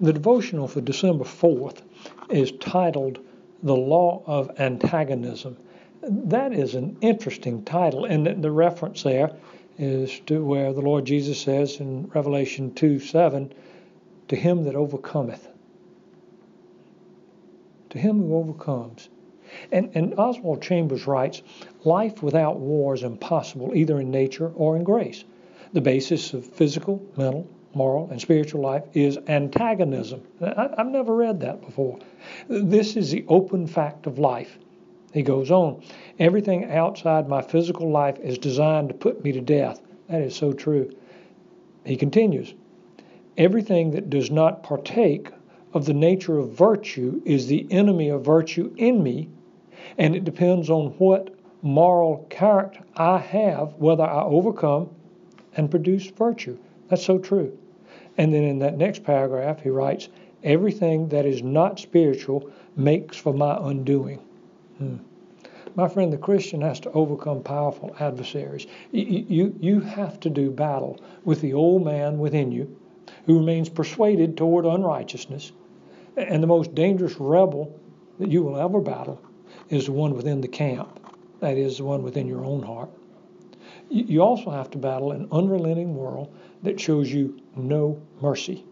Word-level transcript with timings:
The 0.00 0.12
devotional 0.12 0.68
for 0.68 0.80
December 0.80 1.24
4th 1.24 1.82
is 2.30 2.52
titled 2.52 3.18
The 3.64 3.74
Law 3.74 4.22
of 4.26 4.48
Antagonism. 4.60 5.56
That 6.02 6.52
is 6.52 6.76
an 6.76 6.96
interesting 7.00 7.64
title, 7.64 8.04
and 8.04 8.40
the 8.40 8.52
reference 8.52 9.02
there 9.02 9.32
is 9.76 10.20
to 10.26 10.44
where 10.44 10.72
the 10.72 10.82
Lord 10.82 11.04
Jesus 11.04 11.40
says 11.40 11.80
in 11.80 12.06
Revelation 12.14 12.74
2 12.74 13.00
7, 13.00 13.52
To 14.28 14.36
him 14.36 14.62
that 14.64 14.76
overcometh. 14.76 15.48
To 17.90 17.98
him 17.98 18.18
who 18.18 18.36
overcomes. 18.36 19.08
And, 19.72 19.90
and 19.94 20.14
Oswald 20.16 20.62
Chambers 20.62 21.08
writes, 21.08 21.42
Life 21.84 22.22
without 22.22 22.60
war 22.60 22.94
is 22.94 23.02
impossible, 23.02 23.74
either 23.74 23.98
in 23.98 24.12
nature 24.12 24.52
or 24.54 24.76
in 24.76 24.84
grace. 24.84 25.24
The 25.72 25.80
basis 25.80 26.34
of 26.34 26.46
physical, 26.46 27.02
mental, 27.16 27.48
moral, 27.78 28.08
and 28.10 28.20
spiritual 28.20 28.60
life 28.60 28.82
is 28.92 29.18
antagonism. 29.28 30.20
I, 30.42 30.68
have 30.76 30.88
never 30.88 31.14
read 31.14 31.40
that 31.40 31.60
before. 31.60 31.98
This 32.48 32.96
is 32.96 33.12
the 33.12 33.24
open 33.28 33.66
fact 33.68 34.06
of 34.06 34.18
life. 34.18 34.58
He 35.14 35.22
goes 35.22 35.50
on, 35.50 35.82
everything 36.18 36.70
outside 36.70 37.28
my 37.28 37.40
physical 37.40 37.88
life 37.90 38.18
is 38.18 38.36
designed 38.36 38.88
to 38.88 38.94
put 38.94 39.24
me 39.24 39.32
to 39.32 39.40
death. 39.40 39.80
That 40.08 40.20
is 40.20 40.34
so 40.34 40.52
true. 40.52 40.90
He 41.86 41.96
continues, 41.96 42.52
everything 43.36 43.92
that 43.92 44.10
does 44.10 44.30
not 44.30 44.62
partake 44.62 45.30
of 45.72 45.86
the 45.86 45.94
nature 45.94 46.38
of 46.38 46.52
virtue 46.52 47.22
is 47.24 47.46
the 47.46 47.66
enemy 47.70 48.08
of 48.08 48.24
virtue 48.24 48.74
in 48.76 49.02
me, 49.02 49.28
and 49.96 50.16
it 50.16 50.24
depends 50.24 50.68
on 50.68 50.88
what 50.98 51.34
moral 51.62 52.26
character 52.28 52.80
I 52.96 53.18
have 53.18 53.74
whether 53.74 54.04
I 54.04 54.22
overcome 54.22 54.90
and 55.56 55.70
produce 55.70 56.06
virtue. 56.06 56.58
That's 56.88 57.04
so 57.04 57.18
true. 57.18 57.56
And 58.18 58.34
then 58.34 58.42
in 58.42 58.58
that 58.58 58.76
next 58.76 59.04
paragraph, 59.04 59.62
he 59.62 59.70
writes, 59.70 60.08
Everything 60.42 61.08
that 61.08 61.24
is 61.24 61.42
not 61.42 61.78
spiritual 61.78 62.50
makes 62.76 63.16
for 63.16 63.32
my 63.32 63.56
undoing. 63.60 64.18
Hmm. 64.78 64.96
My 65.74 65.88
friend, 65.88 66.12
the 66.12 66.18
Christian 66.18 66.60
has 66.60 66.80
to 66.80 66.92
overcome 66.92 67.42
powerful 67.42 67.94
adversaries. 68.00 68.66
You, 68.90 69.24
you, 69.28 69.54
you 69.60 69.80
have 69.80 70.18
to 70.20 70.30
do 70.30 70.50
battle 70.50 70.98
with 71.24 71.40
the 71.40 71.54
old 71.54 71.84
man 71.84 72.18
within 72.18 72.50
you 72.50 72.76
who 73.26 73.38
remains 73.38 73.68
persuaded 73.68 74.36
toward 74.36 74.64
unrighteousness. 74.64 75.52
And 76.16 76.42
the 76.42 76.48
most 76.48 76.74
dangerous 76.74 77.14
rebel 77.20 77.78
that 78.18 78.30
you 78.30 78.42
will 78.42 78.58
ever 78.58 78.80
battle 78.80 79.20
is 79.68 79.86
the 79.86 79.92
one 79.92 80.14
within 80.14 80.40
the 80.40 80.48
camp, 80.48 80.98
that 81.40 81.56
is, 81.56 81.78
the 81.78 81.84
one 81.84 82.02
within 82.02 82.26
your 82.26 82.44
own 82.44 82.62
heart. 82.62 82.90
You 83.90 84.22
also 84.22 84.50
have 84.50 84.70
to 84.72 84.78
battle 84.78 85.12
an 85.12 85.28
unrelenting 85.32 85.94
world 85.94 86.28
that 86.62 86.78
shows 86.78 87.10
you 87.10 87.40
no 87.56 88.00
mercy. 88.20 88.64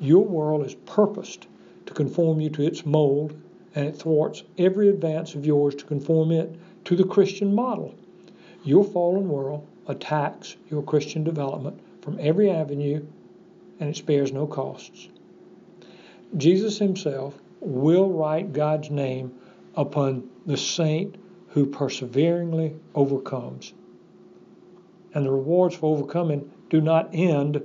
Your 0.00 0.24
world 0.24 0.66
is 0.66 0.74
purposed 0.74 1.46
to 1.86 1.94
conform 1.94 2.40
you 2.40 2.50
to 2.50 2.66
its 2.66 2.84
mold, 2.84 3.34
and 3.76 3.86
it 3.86 3.96
thwarts 3.96 4.42
every 4.58 4.88
advance 4.88 5.36
of 5.36 5.46
yours 5.46 5.76
to 5.76 5.84
conform 5.84 6.32
it 6.32 6.52
to 6.84 6.96
the 6.96 7.04
Christian 7.04 7.54
model. 7.54 7.94
Your 8.64 8.82
fallen 8.82 9.28
world 9.28 9.66
attacks 9.86 10.56
your 10.68 10.82
Christian 10.82 11.22
development 11.22 11.78
from 12.00 12.18
every 12.18 12.50
avenue, 12.50 13.06
and 13.78 13.90
it 13.90 13.96
spares 13.96 14.32
no 14.32 14.46
costs. 14.46 15.08
Jesus 16.36 16.78
himself 16.78 17.40
will 17.60 18.10
write 18.10 18.52
God's 18.52 18.90
name 18.90 19.32
upon 19.76 20.28
the 20.44 20.56
saint 20.56 21.16
who 21.50 21.66
perseveringly 21.66 22.74
overcomes 22.96 23.72
and 25.14 25.24
the 25.24 25.30
rewards 25.30 25.76
for 25.76 25.96
overcoming 25.96 26.50
do 26.68 26.80
not 26.80 27.08
end 27.12 27.62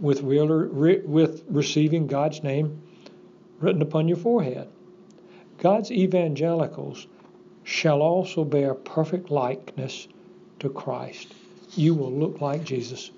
with, 0.00 0.22
with 0.22 1.44
receiving 1.48 2.06
God's 2.06 2.42
name 2.42 2.82
written 3.60 3.82
upon 3.82 4.08
your 4.08 4.16
forehead. 4.16 4.68
God's 5.58 5.90
evangelicals 5.90 7.06
shall 7.64 8.02
also 8.02 8.44
bear 8.44 8.74
perfect 8.74 9.30
likeness 9.30 10.08
to 10.58 10.70
Christ. 10.70 11.34
You 11.74 11.94
will 11.94 12.12
look 12.12 12.40
like 12.40 12.64
Jesus. 12.64 13.10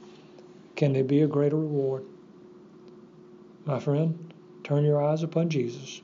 Can 0.76 0.92
there 0.92 1.04
be 1.04 1.22
a 1.22 1.26
greater 1.26 1.56
reward? 1.56 2.04
My 3.64 3.78
friend, 3.78 4.32
turn 4.64 4.84
your 4.84 5.02
eyes 5.02 5.22
upon 5.22 5.50
Jesus. 5.50 6.00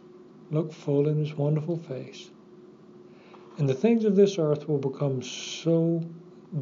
Look 0.50 0.72
full 0.72 1.08
in 1.08 1.18
his 1.18 1.34
wonderful 1.34 1.78
face. 1.78 2.30
And 3.56 3.68
the 3.68 3.74
things 3.74 4.04
of 4.04 4.16
this 4.16 4.38
earth 4.38 4.68
will 4.68 4.78
become 4.78 5.22
so 5.22 6.04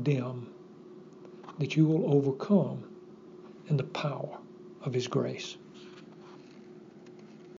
dim 0.02 0.52
that 1.58 1.76
you 1.76 1.86
will 1.86 2.14
overcome 2.14 2.84
in 3.68 3.76
the 3.76 3.84
power 3.84 4.38
of 4.84 4.94
His 4.94 5.08
grace. 5.08 5.56